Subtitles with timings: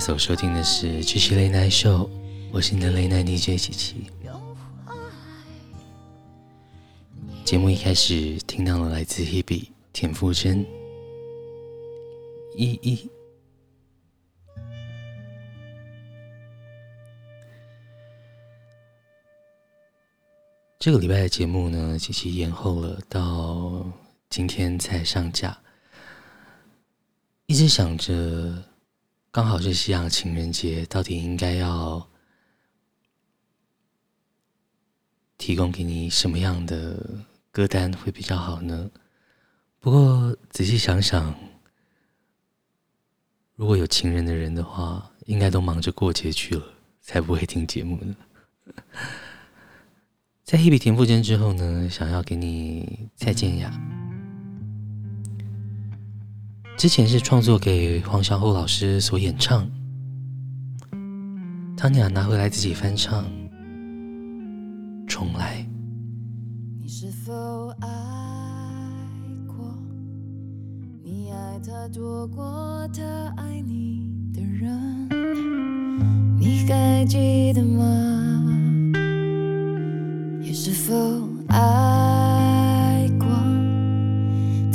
[0.00, 2.08] 所收听的是《七七雷奈秀》，
[2.50, 4.10] 我是你的雷奈 DJ 七七。
[7.44, 10.64] 节目一开始听到了来自 Hebe 田馥甄，
[12.56, 13.10] 依依。
[20.78, 23.84] 这个礼拜的节目呢，七七延后了到
[24.30, 25.58] 今天才上架。
[27.44, 28.64] 一直想着，
[29.32, 32.10] 刚好是西洋情人节，到底应该要
[35.38, 38.90] 提供给你什么样的歌单会比较好呢？
[39.78, 41.32] 不过仔细想想，
[43.54, 46.64] 如果有情人的人的话，应该都忙着过节去了，
[47.00, 48.16] 才不会听节目呢。
[50.42, 53.99] 在一笔田馥甄之后呢，想要给你蔡健雅。
[56.80, 59.68] 之前是创作给黄小琥老师所演唱，
[61.76, 63.22] 唐雅拿回来自己翻唱，
[65.06, 65.62] 重来。
[66.80, 67.88] 你是否爱
[69.46, 69.76] 过？
[71.04, 73.02] 你爱他多过他
[73.36, 75.06] 爱你的人？
[76.38, 77.84] 你还记得吗？
[80.40, 80.94] 你是否
[81.48, 82.19] 爱？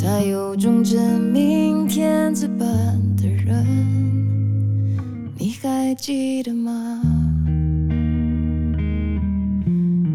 [0.08, 2.68] 那有种真命天子般
[3.18, 3.66] 的人，
[5.36, 7.02] 你还记得吗？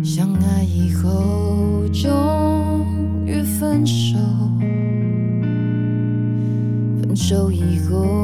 [0.01, 2.87] 相爱以后终
[3.27, 4.17] 于分手，
[7.03, 8.20] 分手以后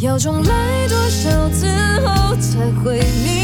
[0.00, 1.66] 要重来多少次
[2.00, 3.39] 后才会明？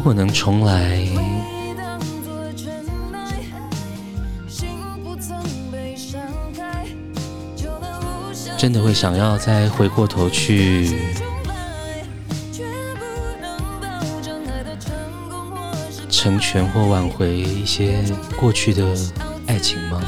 [0.00, 1.06] 如果能重来，
[8.56, 10.96] 真的会想要再回过头去，
[16.08, 18.02] 成全或挽回一些
[18.38, 18.96] 过去的
[19.46, 20.00] 爱情吗？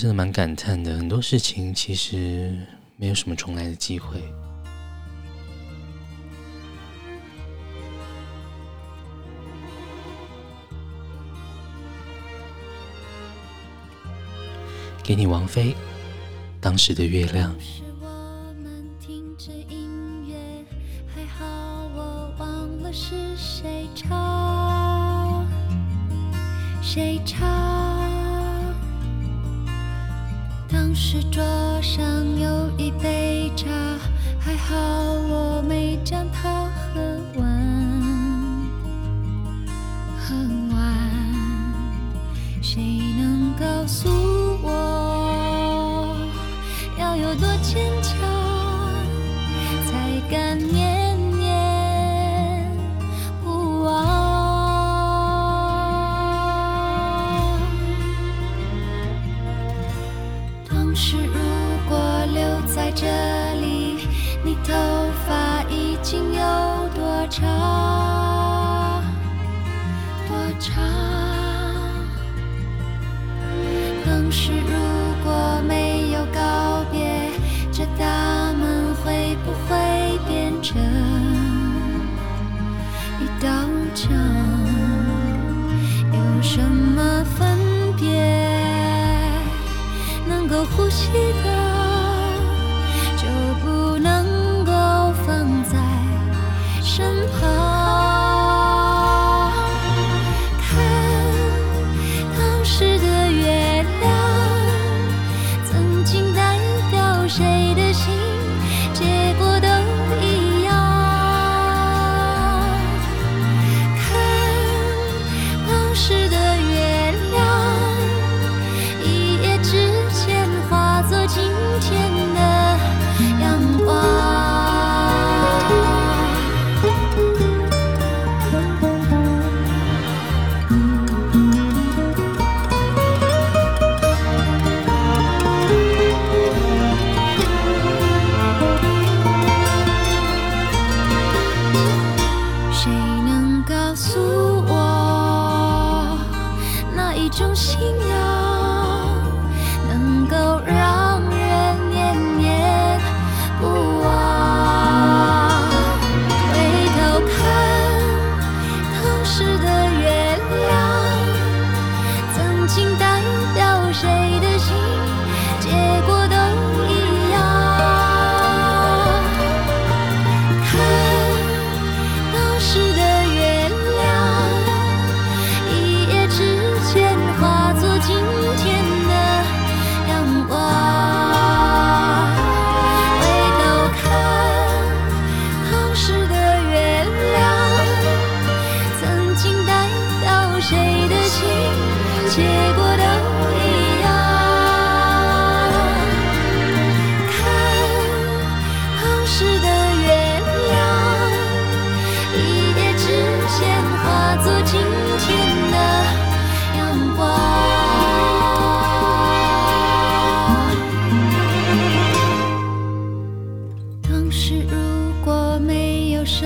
[0.00, 2.56] 真的蛮感叹的，很多事情其实
[2.96, 4.18] 没有什么重来的机会。
[15.02, 15.76] 给你王菲，
[16.62, 17.54] 当时的月亮。
[26.82, 27.59] 谁唱
[31.02, 31.42] 是桌
[31.80, 33.70] 上有一杯茶，
[34.38, 34.76] 还好
[35.14, 35.79] 我没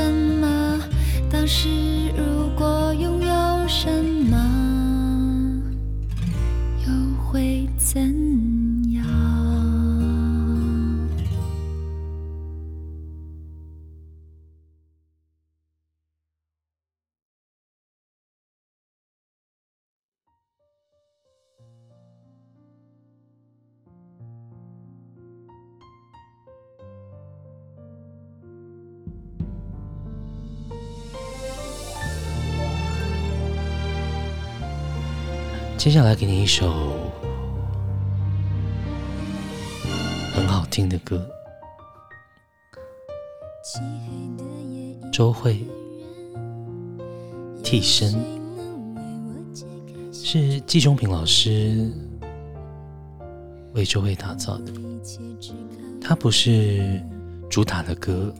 [0.04, 0.80] 什么？
[1.30, 1.68] 当时
[2.14, 2.73] 如果
[35.84, 36.72] 接下来给你一首
[40.32, 41.28] 很好听的歌，
[45.12, 45.52] 周蕙
[47.62, 48.14] 《替身》
[50.10, 51.92] 是季中平老师
[53.74, 54.72] 为周蕙打造的，
[56.00, 56.98] 它不是
[57.50, 58.34] 主打的歌，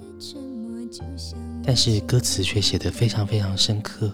[1.62, 4.10] 但是歌词却写得非常非常深刻。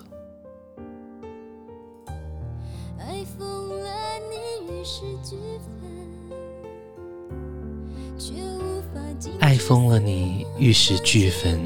[10.60, 11.58] 玉石俱焚，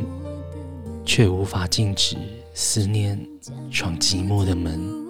[1.04, 2.16] 却无法禁止
[2.54, 3.18] 思念
[3.68, 5.03] 闯寂寞的门。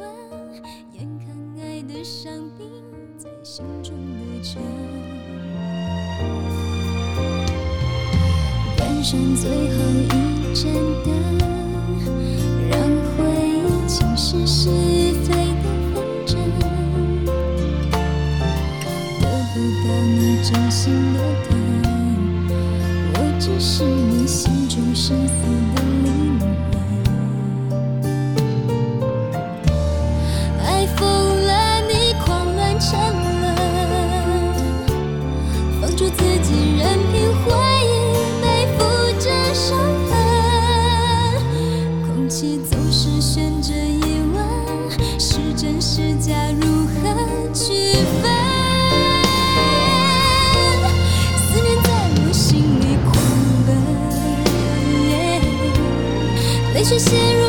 [56.98, 57.43] 陷入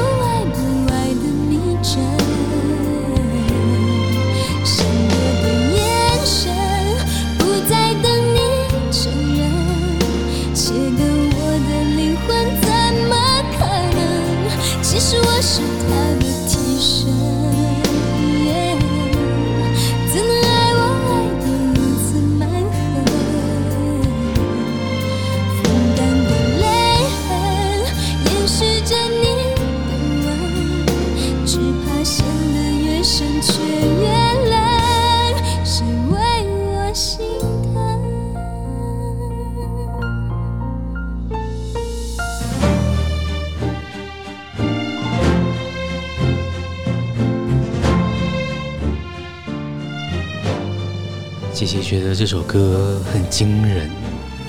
[51.98, 53.90] 觉得这首歌很惊人，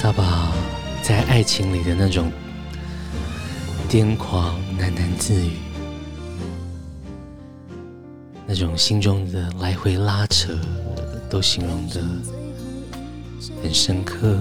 [0.00, 0.52] 他把
[1.00, 2.28] 在爱情里的那种
[3.88, 5.52] 癫狂、喃喃自语，
[8.48, 10.58] 那种心中的来回拉扯，
[11.30, 12.00] 都形容得
[13.62, 14.36] 很深刻。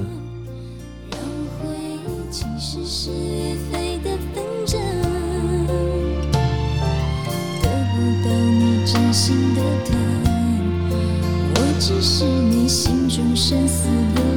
[11.79, 14.34] 只是你心中深思的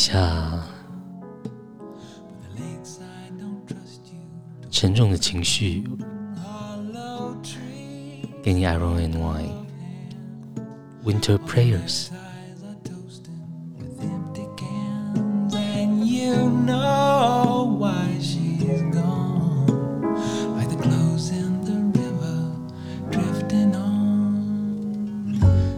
[0.00, 0.64] 下
[4.70, 5.84] 沉重的情绪
[8.42, 9.66] 你 Iron and Wine
[11.04, 12.08] Winter Prayers。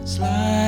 [0.05, 0.62] Slide.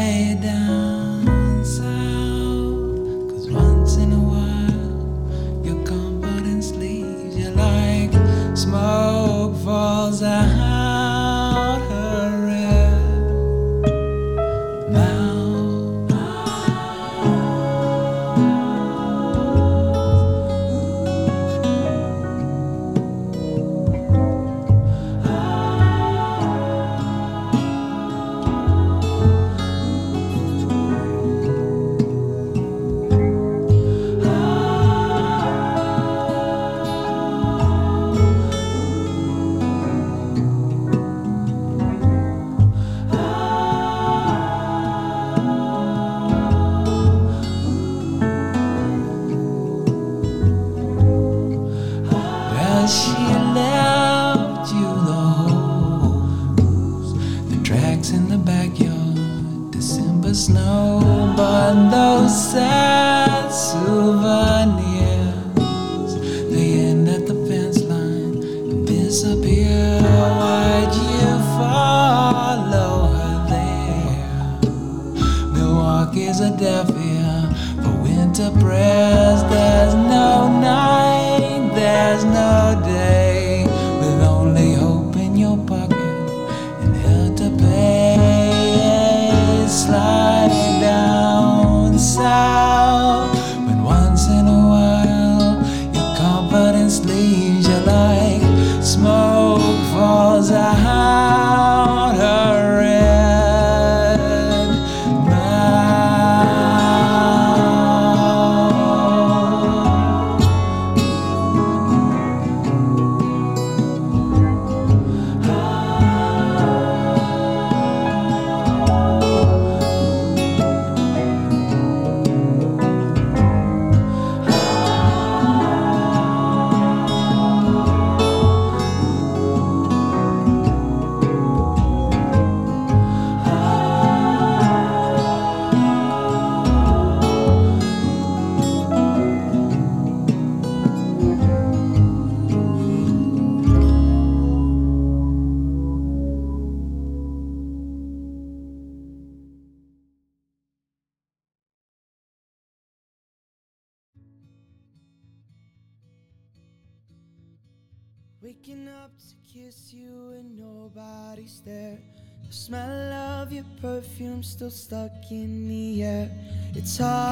[163.82, 166.30] Perfume still stuck in the air.
[166.74, 167.26] It's hard.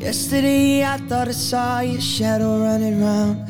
[0.00, 3.48] Yesterday I thought I saw your shadow running round.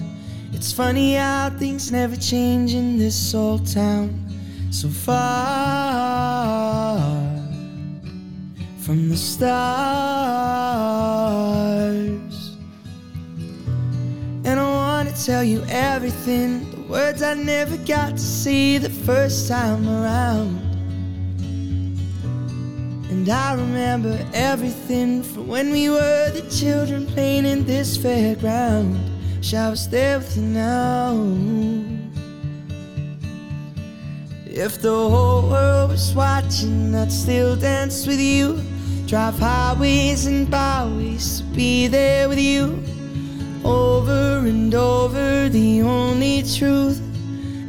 [0.53, 4.11] It's funny how things never change in this old town.
[4.71, 6.29] So far
[8.81, 9.69] from the stars.
[14.45, 19.87] And I wanna tell you everything, words I never got to see the first time
[19.89, 20.59] around.
[23.11, 28.99] And I remember everything from when we were the children playing in this fairground.
[29.37, 31.13] Wish I was there with you now.
[34.47, 38.61] If the whole world was watching, I'd still dance with you.
[39.07, 42.83] Drive highways and byways to be there with you.
[43.69, 47.03] Over and over, the only truth.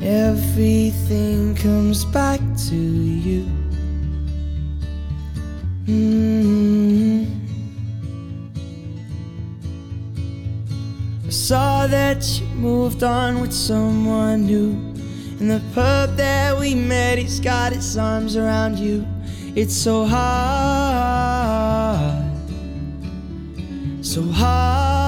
[0.02, 3.46] Everything comes back to you.
[5.86, 7.28] Mm.
[11.26, 14.72] I saw that you moved on with someone new.
[15.42, 19.06] In the pub that we met, he's got his arms around you.
[19.54, 20.24] It's so hard,
[24.02, 24.99] so hard.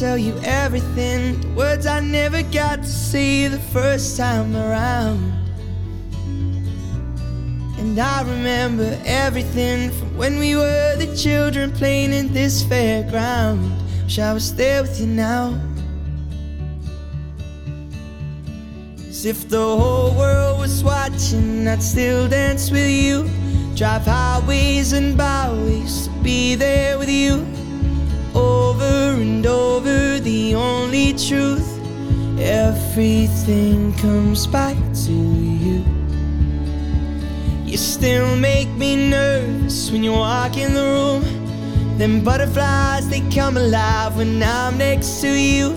[0.00, 5.20] Tell you everything, the words I never got to see the first time around.
[7.78, 13.60] And I remember everything from when we were the children playing in this fairground.
[14.04, 15.60] Wish I was there with you now.
[19.06, 23.28] As if the whole world was watching, I'd still dance with you.
[23.76, 27.59] Drive highways and byways to be there with you.
[28.80, 31.68] Over and over, the only truth.
[32.38, 35.84] Everything comes back to you.
[37.66, 41.98] You still make me nervous when you walk in the room.
[41.98, 45.76] Them butterflies, they come alive when I'm next to you.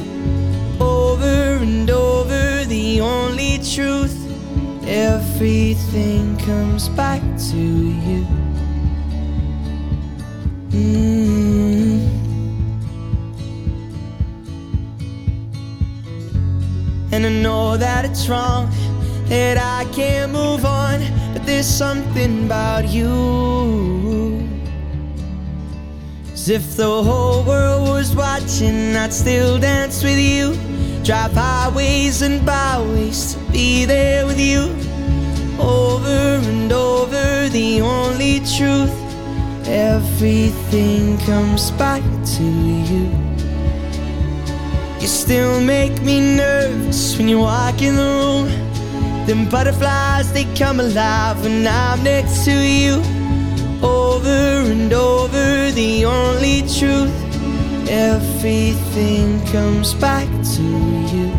[0.80, 4.18] Over and over, the only truth.
[4.88, 8.26] Everything comes back to you.
[10.70, 11.33] Mm.
[17.24, 18.70] And I know that it's wrong,
[19.30, 21.00] that I can't move on,
[21.32, 24.46] but there's something about you.
[26.34, 30.58] As if the whole world was watching, I'd still dance with you.
[31.06, 34.76] Drive highways and byways to be there with you.
[35.62, 38.92] Over and over, the only truth.
[39.66, 42.04] Everything comes back
[42.36, 43.23] to you.
[45.04, 48.48] You still make me nervous when you walk in the room.
[49.28, 53.04] Them butterflies, they come alive when I'm next to you.
[53.84, 57.12] Over and over, the only truth.
[57.90, 60.64] Everything comes back to
[61.12, 61.32] you.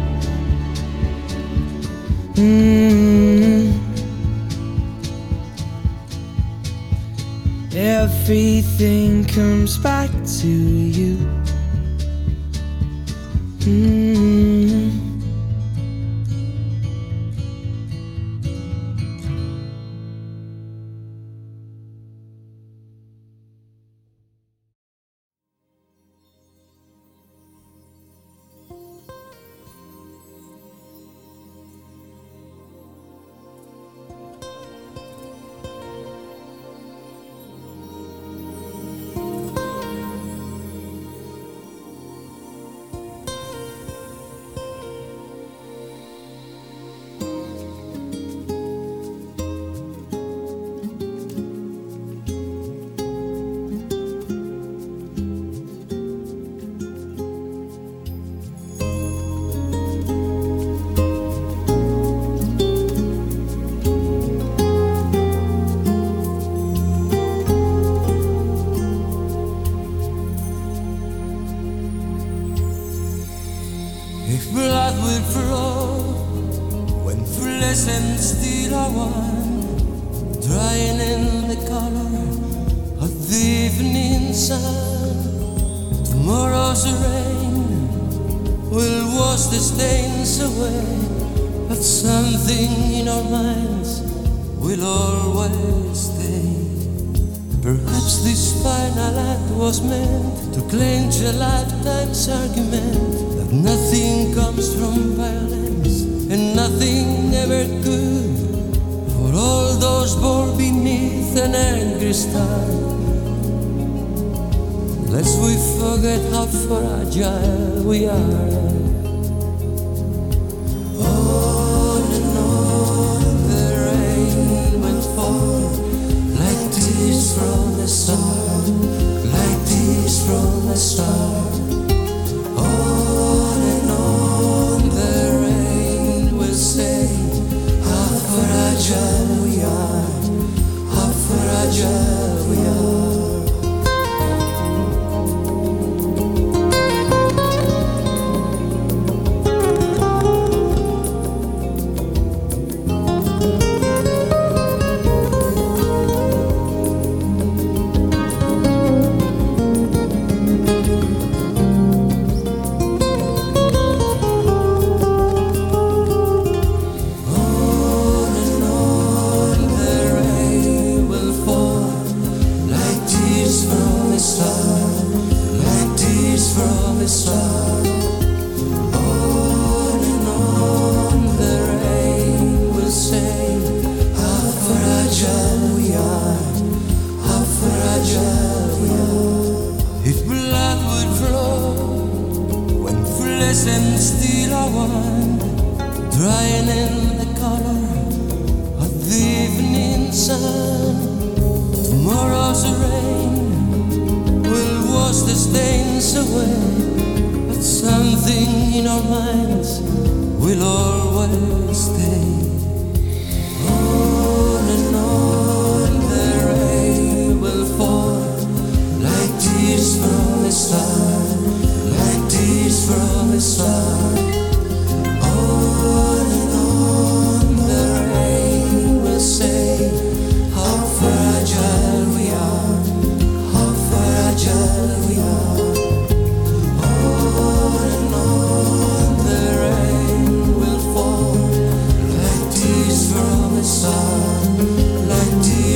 [2.35, 3.79] Mm.
[7.75, 11.17] Everything comes back to you.
[13.67, 14.84] Mm.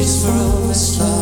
[0.09, 1.18] for all this love.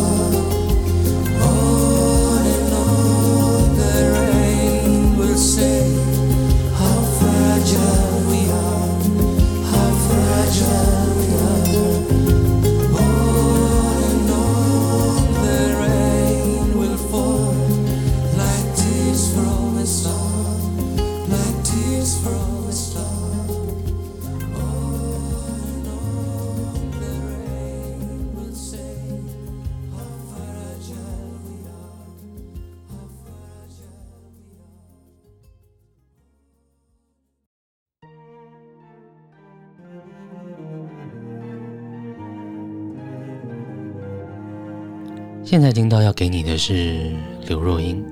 [45.56, 47.12] 现在听到要给你的是
[47.48, 48.04] 刘若英。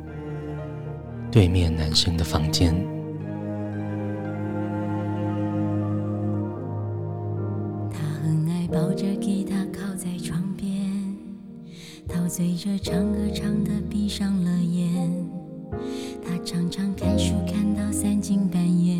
[1.31, 2.75] 对面男生的房间。
[7.93, 10.91] 他很爱抱着吉他靠在床边，
[12.09, 15.13] 陶醉着唱歌唱的闭上了眼。
[16.27, 18.97] 他常常看书看到三更半夜，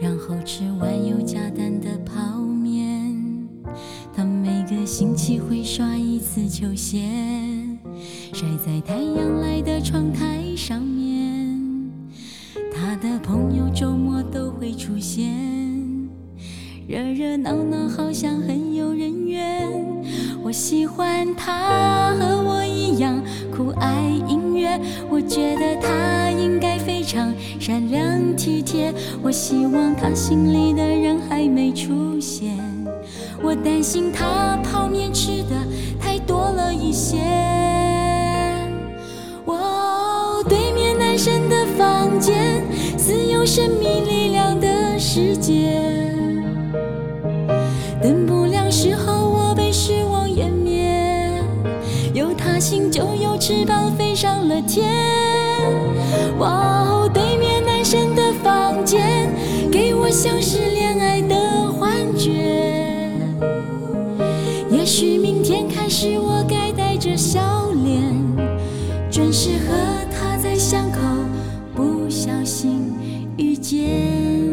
[0.00, 1.73] 然后吃完又加蛋。
[4.96, 7.00] 星期会刷一次球鞋，
[8.32, 11.58] 晒在太阳来的窗台上面。
[12.72, 15.34] 他的朋友周末都会出现。
[16.86, 19.68] 热热闹闹，好像很有人缘。
[20.44, 24.80] 我喜欢他和我一样酷爱音乐，
[25.10, 28.94] 我觉得他应该非常善良体贴。
[29.24, 32.73] 我希望他心里的人还没出现。
[33.44, 35.50] 我担心他泡面吃的
[36.00, 37.18] 太多了一些。
[39.44, 42.64] 哦，对面男生的房间，
[42.96, 45.78] 似有神秘力量的世界。
[48.02, 51.38] 等不亮时候，我被失望湮灭。
[52.14, 54.90] 有他心就有翅膀飞上了天。
[56.38, 59.30] 哇哦，对面男生的房间，
[59.70, 60.83] 给我像是恋
[66.06, 68.14] 是我该带着笑脸
[69.10, 69.74] 准时和
[70.12, 71.00] 他在巷口
[71.74, 72.92] 不小心
[73.38, 74.44] 遇见。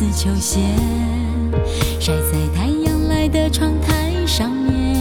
[0.00, 0.60] 丝球鞋，
[2.00, 4.96] 晒在太阳来的窗台上面。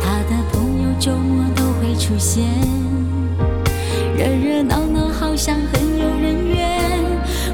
[0.00, 2.44] 他的朋友周末都会出现，
[4.16, 6.78] 热热闹闹，好像很有人缘。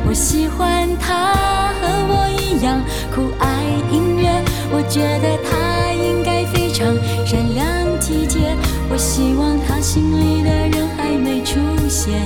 [0.07, 1.33] 我喜欢他
[1.81, 2.79] 和我一样
[3.15, 4.29] 酷爱音乐，
[4.71, 8.55] 我觉得他应该非常善良体贴。
[8.91, 12.21] 我希望他心里的人还没出现，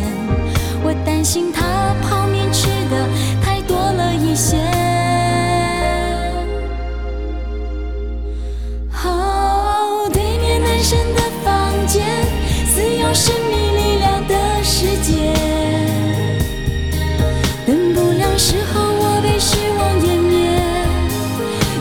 [0.82, 2.39] 我担心他泡面。
[13.10, 15.34] 有生命力量的世界。
[17.66, 20.62] 等不了时候，我被失望湮灭。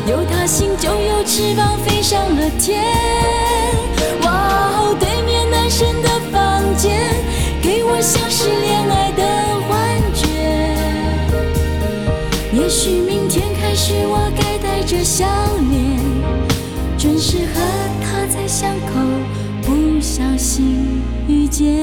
[0.08, 2.84] 有他心，就有翅膀飞上了天。
[4.24, 4.32] 哇
[4.74, 7.00] 哦，对面男生的房间，
[7.62, 9.22] 给我像是恋爱的
[9.68, 10.26] 幻觉。
[12.60, 15.28] 也许明天开始，我该带着笑
[15.70, 16.02] 脸，
[16.98, 17.62] 准时和
[18.02, 18.98] 他在巷口。
[19.62, 21.04] 不小心。
[21.30, 21.78] 遇见。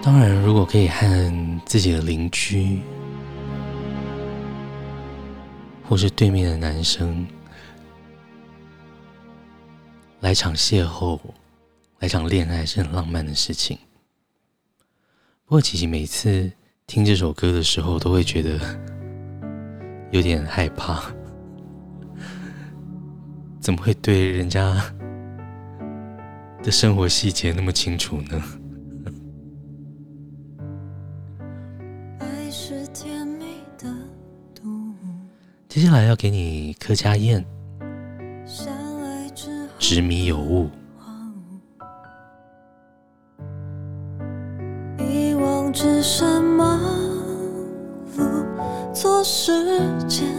[0.00, 2.78] 当然，如果可以和自己的邻居，
[5.88, 7.26] 或是对面的男生
[10.20, 11.18] 来场邂逅，
[11.98, 13.76] 来场恋爱，是很浪漫的事情。
[15.46, 16.52] 不过，琪琪每次
[16.86, 18.60] 听这首歌的时候，都会觉得
[20.12, 21.12] 有点害怕。
[23.64, 24.76] 怎么会对人家
[26.62, 28.44] 的生活细节那么清楚呢？
[35.66, 37.42] 接下来要给你柯佳嬿，
[39.78, 40.68] 执迷有误。
[44.98, 46.78] 遗忘只剩忙
[48.14, 49.50] 碌做时
[50.06, 50.33] 间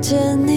[0.00, 0.49] 见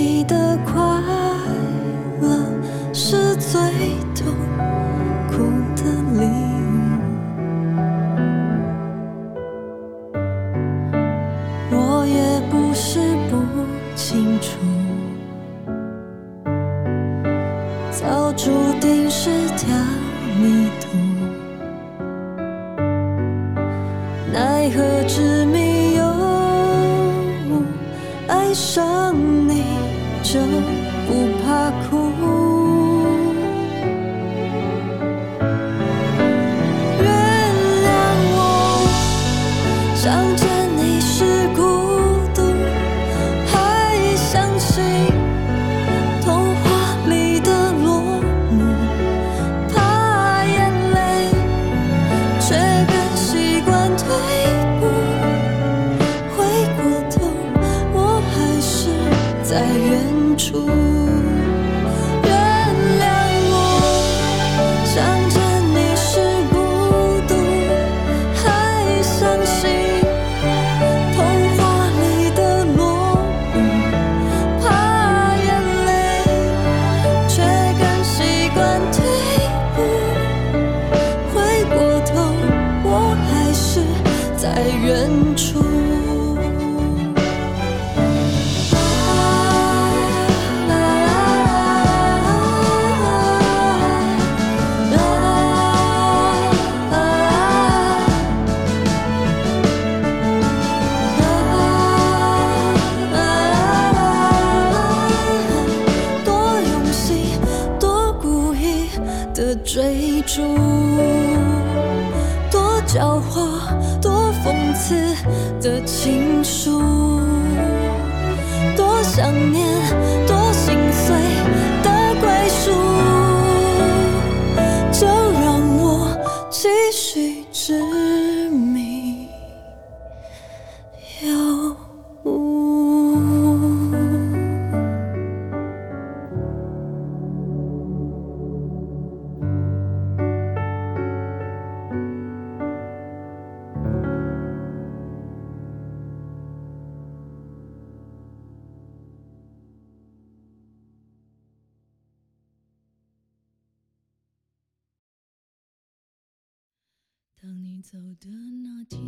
[157.93, 158.27] 走的
[158.63, 158.99] 那天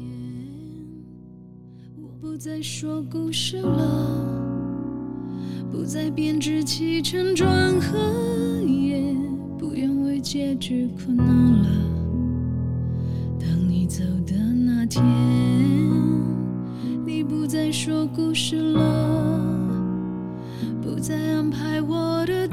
[1.98, 4.78] 我不再说故事了
[5.72, 7.98] 不再编织起承转合
[8.62, 9.02] 也
[9.58, 11.68] 不用为结局苦恼了。
[13.40, 15.04] 当你走的那天
[17.08, 19.42] 你不再说故事了
[20.80, 22.45] 不再安排我的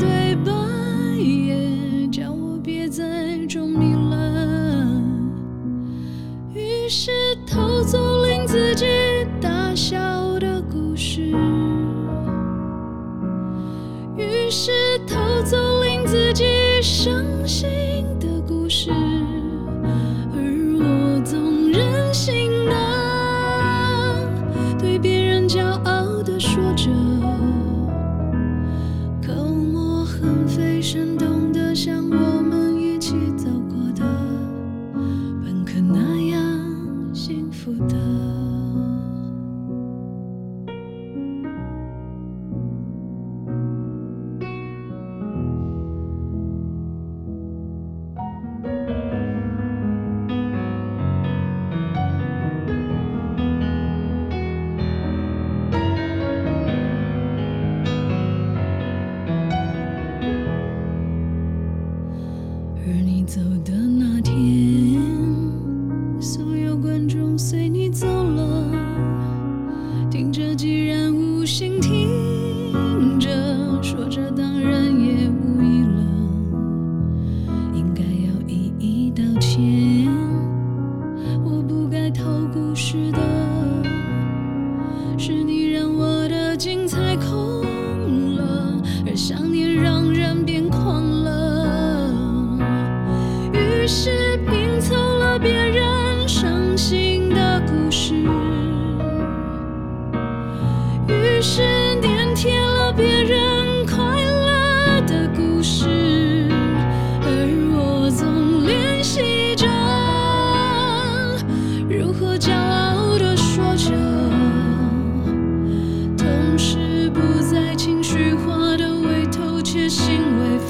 [16.83, 17.72] 只剩下。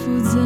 [0.03, 0.42] 负责。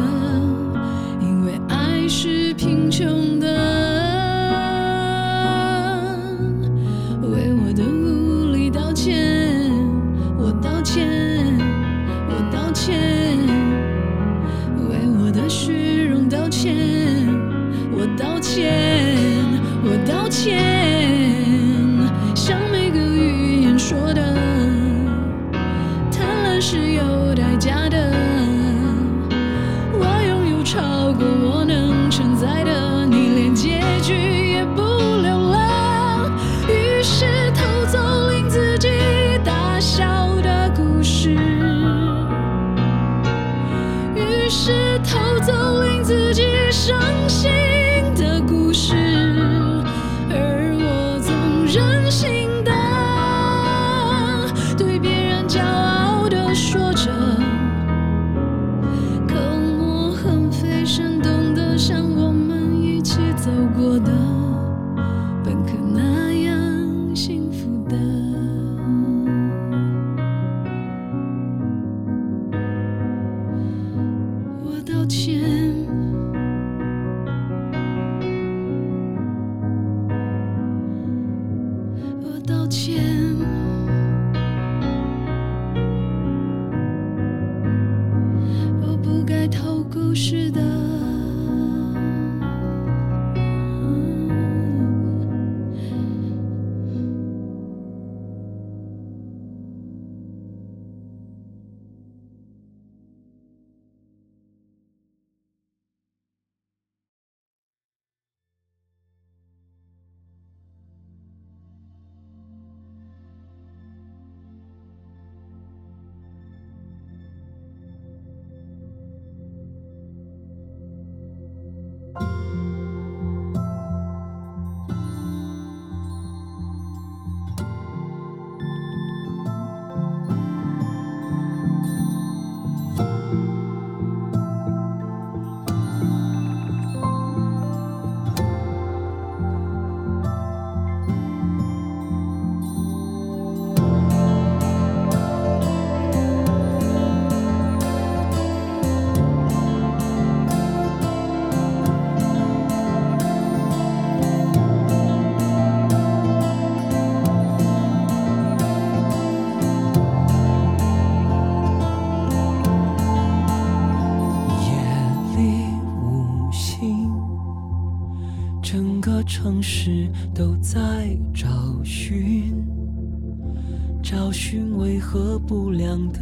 [174.27, 176.19] 找寻为何不良的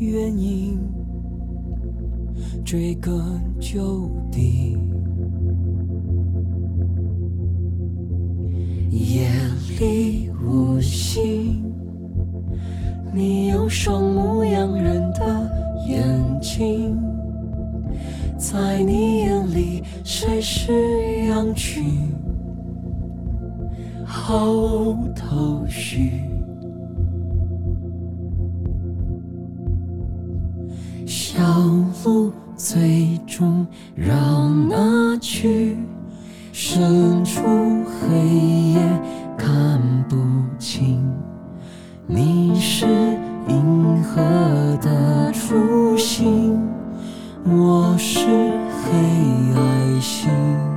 [0.00, 0.76] 原因，
[2.64, 3.14] 追根
[3.60, 4.76] 究底。
[8.90, 9.28] 夜
[9.78, 11.72] 里无星，
[13.14, 15.48] 你有双牧羊人的
[15.86, 17.00] 眼睛，
[18.36, 21.84] 在你眼里谁是羊群，
[24.04, 26.33] 毫无头绪。
[31.36, 31.42] 小
[32.04, 33.66] 路最终
[33.96, 35.76] 绕哪去
[36.52, 37.42] 深处
[37.84, 38.16] 黑
[38.74, 38.80] 夜
[39.36, 40.16] 看不
[40.60, 41.04] 清。
[42.06, 42.86] 你是
[43.48, 44.22] 银河
[44.80, 46.56] 的初心
[47.44, 48.92] 我是黑
[49.56, 50.73] 矮星。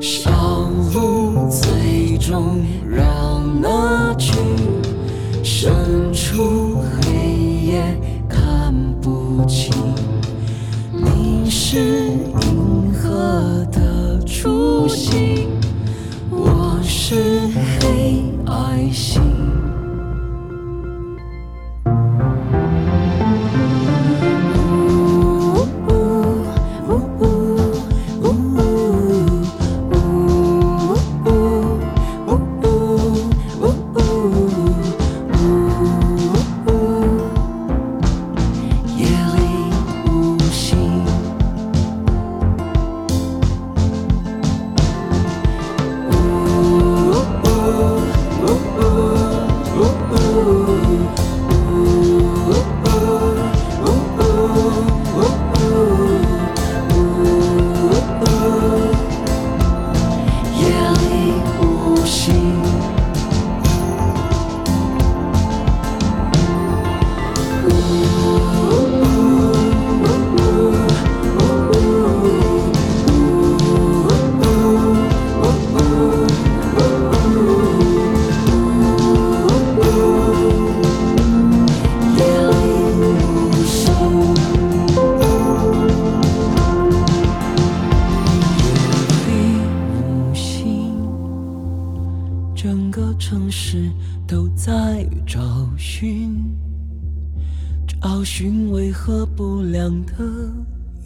[0.00, 0.30] 小
[0.92, 4.32] 鹿最终绕那去
[5.42, 7.82] 深处黑夜
[8.28, 9.72] 看不清。
[10.92, 12.10] 你是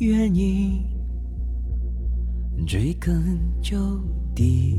[0.05, 0.83] 原因，
[2.67, 3.79] 追根究
[4.35, 4.75] 底。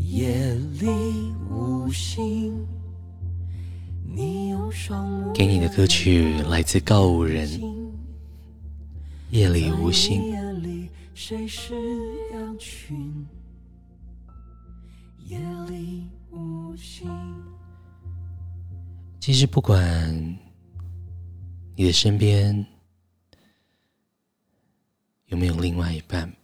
[0.00, 0.86] 夜里
[1.50, 2.52] 无星，
[4.04, 7.48] 你用双目给你的歌曲来自告五人，
[9.30, 10.20] 《夜里无星》。
[10.26, 11.74] 夜里谁是
[12.34, 13.26] 羊群？
[15.24, 15.38] 夜
[15.70, 17.08] 里无星。
[19.18, 20.38] 其实不管
[21.80, 22.66] 你的身边
[25.26, 26.34] 有没有另外一半，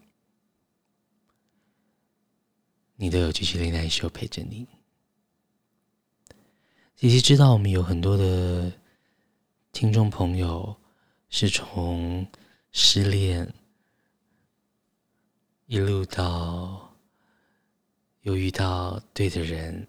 [2.95, 4.64] 你都有 GG Late Night Show 陪着你。
[6.95, 8.72] 其实知道我们有很多的
[9.72, 10.76] 听众朋友
[11.30, 12.24] 是从
[12.70, 13.53] 失恋
[15.66, 16.97] 一路到
[18.20, 19.89] 又遇到对的人。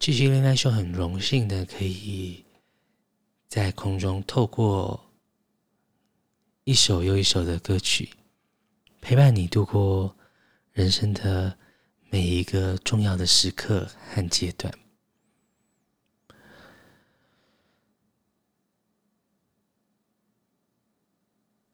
[0.00, 2.45] GG Late Night Show 很荣幸的可以
[3.48, 5.12] 在空中透过
[6.64, 8.10] 一首又一首的歌曲，
[9.00, 10.16] 陪伴你度过
[10.72, 11.56] 人生的
[12.10, 14.72] 每一个重要的时刻和阶段。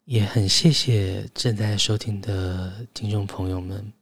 [0.04, 3.92] 也很谢谢正在收听的听众朋友们。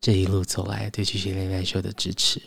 [0.00, 2.40] 这一路走来，对 GG Late Night Show 的支持，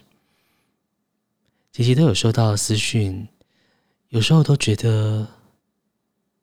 [1.78, 3.28] 姐姐都有收到私讯，
[4.10, 5.28] 有时候都觉得，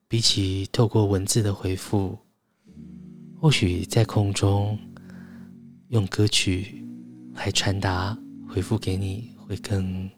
[0.07, 2.17] 比起透过文字的回复，
[3.41, 4.79] 或许在空中
[5.89, 6.87] 用歌曲
[7.35, 8.17] 来传达
[8.49, 10.09] 回复给你，会更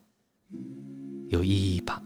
[1.31, 2.03] 有意义吧。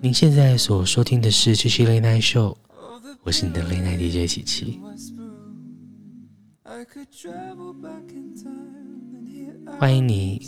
[0.00, 2.56] 您现在所收听的是 GG Late Night Show，
[3.24, 4.80] 我是你的 Late Night DJ 琪琪。
[9.78, 10.40] 欢迎你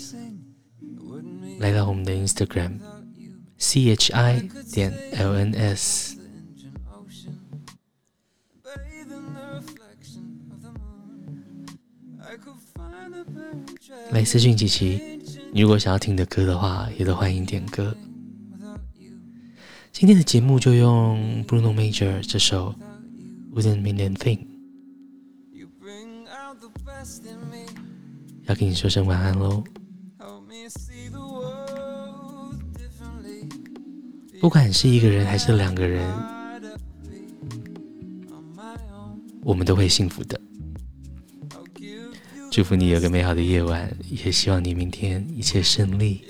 [1.59, 2.79] 来到我们的 Instagram
[3.57, 6.19] C H I 点 L N S，
[14.11, 15.01] 来私讯琪琪。
[15.53, 17.97] 你如果想要听的歌的话，也都欢迎点歌。
[19.93, 22.75] 今天的节目就用 Bruno Major 这首
[23.55, 24.54] Wouldn't Mean a Thing，
[28.47, 29.63] 要跟你说声晚安喽。
[34.41, 36.07] 不管是一个人还是两个人，
[39.43, 40.41] 我们都会幸福的。
[42.51, 46.25] 祝福你有个美好的夜晚，也希望你明天一切顺利。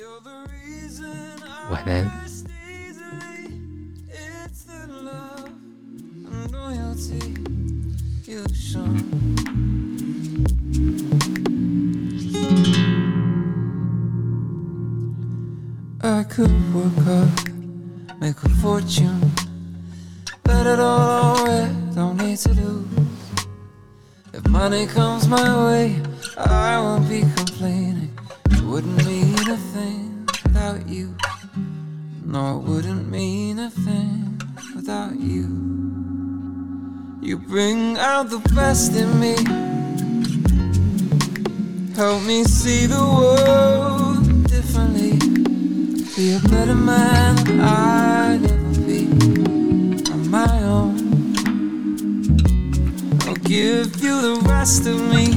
[1.71, 2.11] 晚安。
[16.07, 19.33] I could work hard, make a fortune,
[20.43, 22.87] bet it all red, don't need to lose.
[24.35, 26.03] If money comes my way,
[26.37, 28.13] I won't be complaining.
[28.51, 30.29] It wouldn't mean a thing.
[30.45, 31.17] without you.
[32.23, 34.43] No, it wouldn't mean a thing
[34.75, 35.47] without you.
[37.23, 39.37] You bring out the best in me.
[41.97, 44.04] Help me see the world.
[46.17, 49.09] Be a better man than I'd ever be
[50.13, 50.95] on my own.
[53.23, 55.35] I'll give you the rest of me.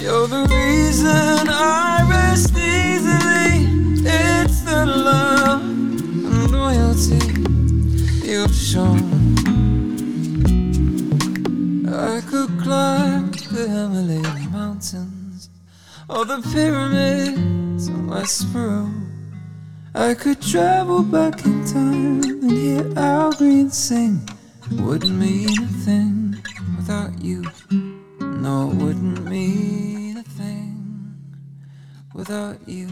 [0.00, 3.66] You're the reason I rest easily.
[4.06, 7.18] It's the love and loyalty
[8.30, 9.02] you've shown.
[11.88, 15.50] I could climb the Himalayan mountains
[16.08, 17.53] or the pyramids
[18.04, 18.46] in West
[19.94, 24.28] I could travel back in time and hear Al Green sing.
[24.72, 26.36] Wouldn't mean a thing
[26.76, 27.44] without you.
[28.20, 31.14] No, it wouldn't mean a thing
[32.12, 32.88] without you.